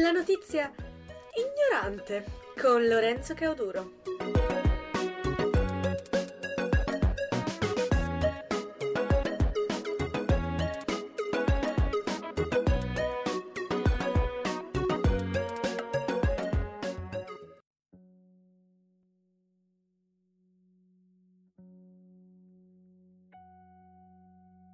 [0.04, 0.70] La notizia
[1.32, 2.26] ignorante
[2.60, 4.02] con Lorenzo Cauduro.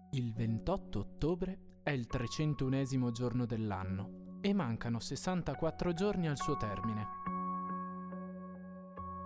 [0.10, 7.08] Il 28 ottobre è il 301 giorno dell'anno e mancano 64 giorni al suo termine.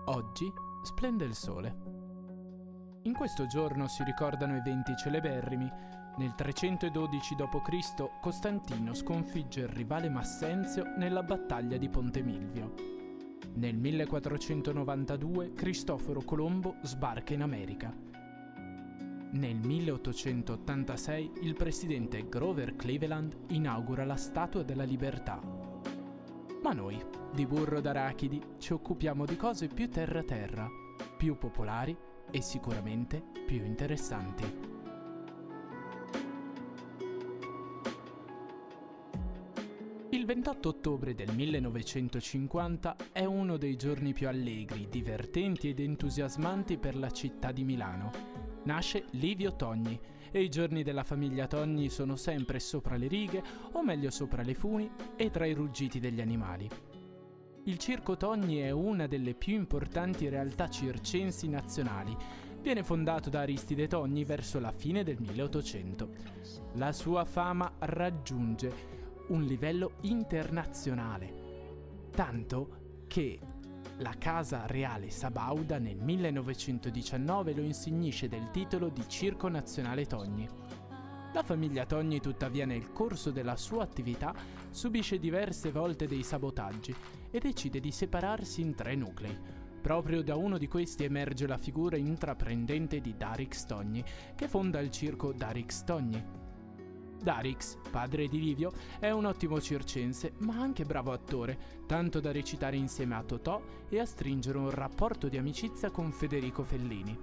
[0.06, 0.52] Oggi
[0.84, 1.92] splende il sole.
[3.04, 5.70] In questo giorno si ricordano eventi celeberrimi.
[6.16, 8.20] Nel 312 d.C.
[8.22, 12.74] Costantino sconfigge il rivale Massenzio nella battaglia di Ponte Milvio.
[13.56, 18.13] Nel 1492 Cristoforo Colombo sbarca in America.
[19.34, 25.42] Nel 1886 il presidente Grover Cleveland inaugura la Statua della Libertà.
[26.62, 30.70] Ma noi, di burro d'arachidi, ci occupiamo di cose più terra-terra,
[31.18, 31.98] più popolari
[32.30, 34.44] e sicuramente più interessanti.
[40.12, 46.96] Il 28 ottobre del 1950 è uno dei giorni più allegri, divertenti ed entusiasmanti per
[46.96, 48.33] la città di Milano.
[48.66, 50.00] Nasce Livio Togni
[50.32, 54.54] e i giorni della famiglia Togni sono sempre sopra le righe, o meglio sopra le
[54.54, 56.70] funi, e tra i ruggiti degli animali.
[57.66, 62.16] Il Circo Togni è una delle più importanti realtà circensi nazionali.
[62.62, 66.10] Viene fondato da Aristide Togni verso la fine del 1800.
[66.74, 73.40] La sua fama raggiunge un livello internazionale, tanto che
[73.98, 80.48] la Casa Reale Sabauda nel 1919 lo insignisce del titolo di Circo Nazionale Togni.
[81.34, 84.34] La famiglia Togni tuttavia nel corso della sua attività
[84.72, 86.94] subisce diverse volte dei sabotaggi
[87.30, 89.38] e decide di separarsi in tre nuclei.
[89.82, 94.04] Proprio da uno di questi emerge la figura intraprendente di Darix Togni,
[94.36, 96.43] che fonda il circo Darix Togni.
[97.24, 102.76] Darix, padre di Livio, è un ottimo circense, ma anche bravo attore, tanto da recitare
[102.76, 107.18] insieme a Totò e a stringere un rapporto di amicizia con Federico Fellini.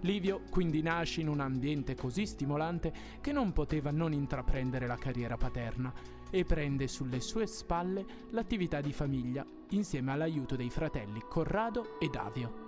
[0.00, 5.36] Livio quindi nasce in un ambiente così stimolante che non poteva non intraprendere la carriera
[5.36, 5.92] paterna
[6.30, 12.64] e prende sulle sue spalle l'attività di famiglia insieme all'aiuto dei fratelli Corrado e Davio.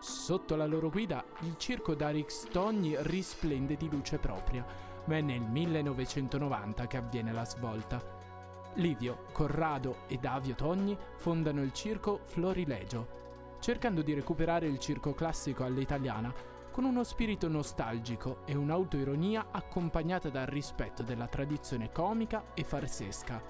[0.00, 4.64] Sotto la loro guida il circo Darix Togni risplende di luce propria,
[5.08, 8.00] ma è nel 1990 che avviene la svolta.
[8.74, 15.64] Livio, Corrado e Davio Togni fondano il circo Florilegio, cercando di recuperare il circo classico
[15.64, 16.32] all'italiana
[16.70, 23.42] con uno spirito nostalgico e un'autoironia accompagnata dal rispetto della tradizione comica e farsesca.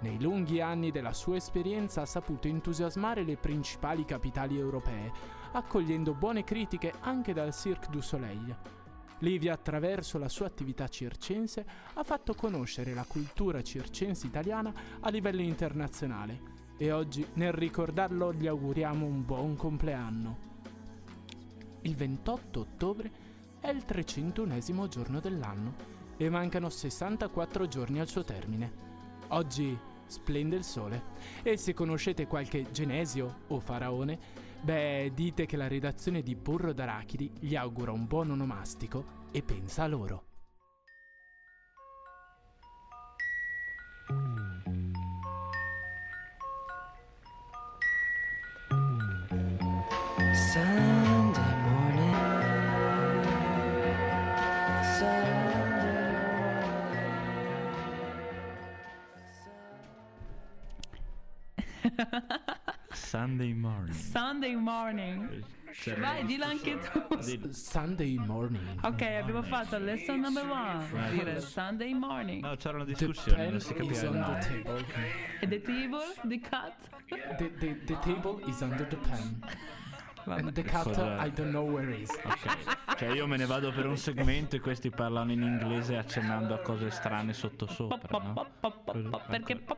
[0.00, 5.10] Nei lunghi anni della sua esperienza ha saputo entusiasmare le principali capitali europee,
[5.52, 8.75] accogliendo buone critiche anche dal Cirque du Soleil.
[9.20, 15.40] Livia, attraverso la sua attività circense, ha fatto conoscere la cultura circense italiana a livello
[15.40, 20.44] internazionale e oggi, nel ricordarlo, gli auguriamo un buon compleanno.
[21.82, 23.10] Il 28 ottobre
[23.60, 25.74] è il 301 giorno dell'anno
[26.18, 28.84] e mancano 64 giorni al suo termine.
[29.28, 29.76] Oggi
[30.06, 31.02] splende il sole
[31.42, 34.18] e se conoscete qualche Genesio o Faraone,
[34.62, 39.84] beh, dite che la redazione di Burro d'Arachidi gli augura un buon onomastico e pensa
[39.84, 40.24] a loro.
[50.36, 52.14] Sunday morning.
[54.98, 55.66] Sunday Sunday
[61.84, 62.56] morning.
[62.96, 65.44] Sunday morning.
[65.82, 67.20] Cioè, Vai, dillo anche tu.
[67.52, 68.78] Sunday morning.
[68.82, 70.86] Ok, abbiamo fatto lesson number one.
[71.10, 72.42] Dire Sunday morning.
[72.42, 74.38] No, c'era una The discussione, pen non si is capiva nulla.
[74.38, 74.84] the table.
[75.40, 76.74] E the table, the cat.
[77.08, 79.44] The, the, the table is under the pen.
[80.28, 82.10] And the cat, Cosa- I don't know where is.
[82.10, 82.48] Ok.
[82.96, 86.58] Cioè io me ne vado per un segmento e questi parlano in inglese accennando a
[86.60, 88.46] cose strane sotto sopra, no?
[89.28, 89.76] Perché pa-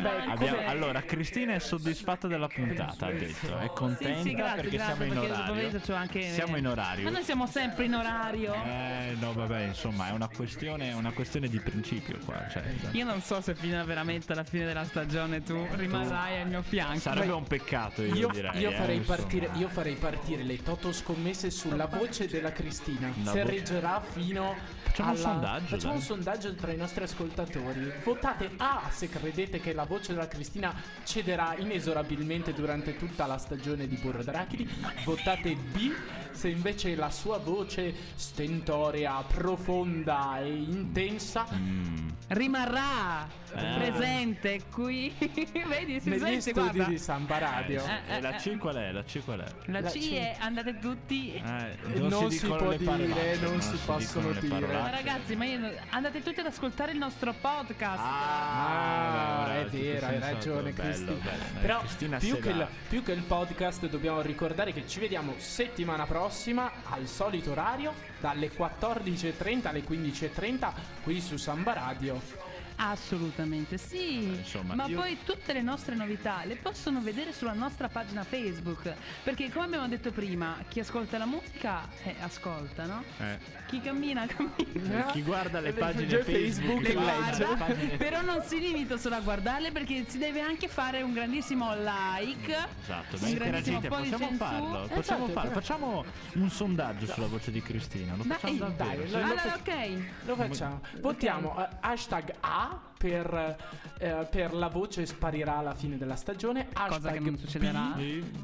[0.00, 3.56] Beh, Abbiamo- allora, Cristina è soddisfatta della puntata, ha detto.
[3.58, 5.80] È Sì, contenta sì, grazie, perché grazie, siamo in orario.
[5.80, 7.04] c'ho anche- Siamo in orario.
[7.04, 8.54] Ma noi siamo sempre in orario.
[8.54, 12.46] Eh, no, vabbè, insomma, è una questione, è una questione di principio qua.
[12.48, 16.48] Cioè, Io non so se fino a veramente alla fine della stagione tu rimarrai al
[16.48, 16.98] mio fianco.
[17.00, 18.60] sarebbe un peccato, io, Io, direi.
[18.60, 19.16] io eh, farei insomma.
[19.16, 23.10] partire, io farei partire le Toto scommesse sulla voce della Cristina.
[23.22, 26.00] La se vo- reggerà fino Facciamo un alla- sondaggio, Facciamo dai.
[26.00, 27.92] un sondaggio tra i nostri ascoltatori.
[28.04, 33.86] Votate A se credete che la voce della Cristina cederà inesorabilmente durante tutta la stagione
[33.88, 34.68] di Burro d'Arachidi.
[35.04, 35.92] Votate B
[36.38, 42.06] se invece la sua voce stentorea, profonda e intensa Mm.
[42.28, 43.78] Rimarrà Eh.
[43.78, 45.10] presente qui.
[45.18, 46.84] Vedi, si negli sente, studi guarda.
[46.84, 47.82] di San Baradio.
[48.06, 48.92] Eh, E la C qual è?
[48.92, 49.46] La C qual è?
[49.70, 50.12] La La C C.
[50.12, 51.32] è andate tutti.
[51.32, 51.42] Eh,
[51.98, 54.66] Non si dicono può dire, parolacce, non si dicono possono dire.
[54.66, 57.98] Ma ragazzi, ma io andate tutti ad ascoltare il nostro podcast.
[58.04, 61.12] Ah, Ah, è vero, hai ragione Cristina.
[61.12, 61.42] bello.
[61.62, 66.04] Però Cristina più che, il, più che il podcast dobbiamo ricordare che ci vediamo settimana
[66.04, 66.26] prossima
[66.90, 72.47] al solito orario dalle 14.30 alle 15.30 qui su Samba Radio.
[72.80, 74.22] Assolutamente sì.
[74.36, 78.92] insomma, Ma io- poi tutte le nostre novità le possono vedere sulla nostra pagina Facebook.
[79.24, 83.02] Perché come abbiamo detto prima, chi ascolta la musica eh, ascolta, no?
[83.18, 83.38] Eh.
[83.66, 85.06] Chi cammina cammina.
[85.06, 89.16] Chi guarda le pagine Facebook, Facebook Le e guarda pagine- però non si limita solo
[89.16, 92.56] a guardarle perché si deve anche fare un grandissimo like.
[92.82, 95.50] Esatto, un grandissimo possiamo farlo, Esatto, possiamo farlo.
[95.50, 99.02] Facciamo un sondaggio sulla voce di Cristina, lo Dai, facciamo davvero.
[99.02, 99.98] dai, lo- Allora, ok.
[100.26, 100.80] Lo facciamo.
[101.00, 103.56] Votiamo eh, hashtag A Wow per,
[103.98, 106.66] eh, per la voce sparirà alla fine della stagione.
[106.72, 107.94] Hashtag che non B, succederà.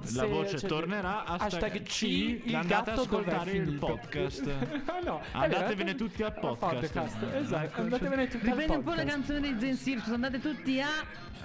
[0.02, 2.02] Se la voce c'è- tornerà, hashtag, hashtag C,
[2.44, 4.42] il andate ad ascoltare il podcast.
[4.86, 7.22] Ah, no, Andatevene vero, tutti al al podcast.
[7.34, 9.26] Esatto, Ecco, andatevene tutti al Riprendi un po' le podcast.
[9.26, 10.88] canzoni dei Zen Circus, andate tutti a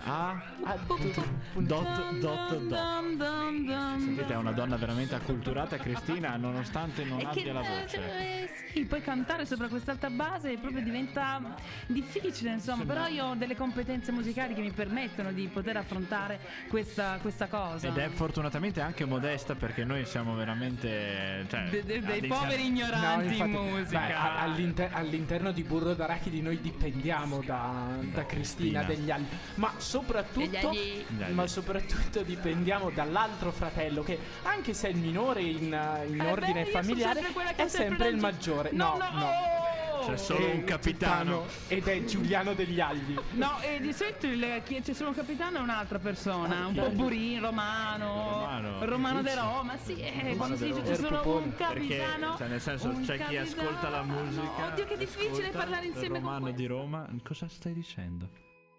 [0.05, 1.23] Ah, Ah, dot,
[1.57, 3.99] dot, dot.
[3.99, 7.97] Sentite, è una donna veramente acculturata, Cristina, nonostante non E abbia la voce.
[7.97, 11.53] eh, sì, poi cantare sopra quest'alta base proprio diventa
[11.88, 12.77] difficile, insomma.
[12.77, 17.47] Sembra però io ho delle competenze musicali che mi permettono di poter affrontare questa, questa
[17.47, 17.87] cosa.
[17.87, 21.45] Ed è fortunatamente anche modesta perché noi siamo veramente.
[21.49, 23.99] Cioè, De- de- dei poveri ignoranti infatti, in musica.
[23.99, 28.83] beh, all'inter- all'interno di Burro d'Arachidi noi dipendiamo da, da Cristina Cristina.
[28.83, 30.71] degli altri, ma soprattutto,
[31.33, 35.63] ma soprattutto dipendiamo dall'altro fratello che anche se è il minore in,
[36.07, 38.69] in Eh ordine beh, familiare sempre è sempre il maggiore.
[38.73, 39.31] No, No, no, no.
[39.99, 40.05] Oh!
[40.07, 41.45] C'è solo È un capitano.
[41.67, 43.15] ed è Giuliano degli Agli.
[43.31, 46.89] No, e di solito il- chi- c'è solo un capitano e un'altra persona, un po'
[46.89, 48.85] burin, romano, Romano.
[48.85, 52.37] romano de Roma, sì, eh, quando si dice c'è solo un Perché, capitano.
[52.37, 53.69] cioè, nel senso, un c'è chi capitano.
[53.69, 54.65] ascolta la musica.
[54.67, 56.73] Oddio, che difficile ascolta parlare il insieme con romano di questo.
[56.73, 57.07] Roma.
[57.23, 58.29] Cosa stai dicendo?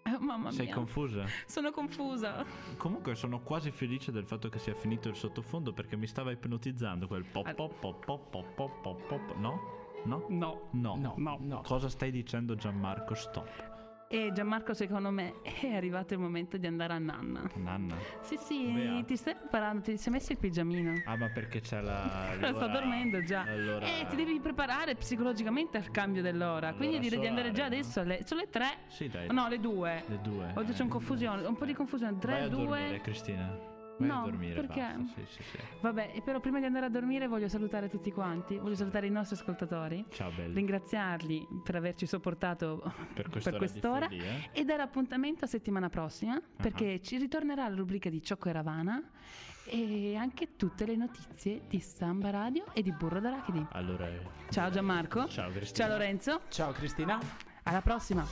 [0.03, 0.73] Eh, mamma Sei mia.
[0.73, 1.25] confusa?
[1.45, 2.43] Sono confusa.
[2.77, 7.05] Comunque sono quasi felice del fatto che sia finito il sottofondo perché mi stava ipnotizzando
[7.07, 7.53] quel pop Ah.
[7.53, 9.35] pop pop pop pop pop pop pop.
[9.37, 9.59] No?
[10.03, 10.25] No?
[10.29, 10.67] No.
[10.71, 10.95] No.
[10.95, 11.37] No, No.
[11.39, 11.61] no.
[11.61, 13.13] Cosa stai dicendo Gianmarco?
[13.13, 13.69] Stop.
[14.13, 17.49] E Gianmarco, secondo me, è arrivato il momento di andare a nanna.
[17.55, 17.95] Nanna.
[18.19, 19.05] Sì, sì, Beato.
[19.05, 21.01] ti stai preparando, ti sei messo il pigiamino.
[21.05, 22.35] Ah, ma perché c'è la.
[22.37, 23.43] L'ora- dormendo già.
[23.43, 23.85] Allora.
[23.85, 26.73] E ti devi preparare psicologicamente al cambio dell'ora.
[26.73, 28.01] Quindi Allora, direi di andare già adesso.
[28.01, 28.67] Alle, sono le tre.
[28.87, 29.27] Sì, dai.
[29.31, 30.03] No, le due.
[30.07, 30.51] Le due.
[30.55, 32.11] Oggi c'è un confusione, un po' di confusione.
[32.11, 32.65] Vai 3, a 2.
[32.65, 33.69] dormire, Cristina.
[34.01, 34.53] Vai No, a dormire.
[34.61, 34.79] perché?
[34.97, 35.21] basta.
[35.21, 35.57] Sì, sì, sì.
[35.81, 38.57] Vabbè, però prima di andare a dormire voglio salutare tutti quanti.
[38.57, 40.05] Voglio salutare i nostri ascoltatori.
[40.09, 40.53] Ciao, belli.
[40.53, 42.81] Ringraziarli per averci sopportato
[43.13, 44.49] Per quest'ora per di quest'ora follia.
[44.51, 49.01] e dare appuntamento a settimana prossima perché ci ritornerà la rubrica di Ciocco e Ravana
[49.65, 53.67] e anche tutte le notizie di Samba Radio e di Burro d'Arachidi.
[53.71, 55.27] Allora, eh, Ciao Gianmarco.
[55.27, 55.87] Ciao, Cristina.
[55.87, 56.41] Ciao Lorenzo.
[56.49, 57.19] Ciao Cristina.
[57.63, 58.25] Alla prossima.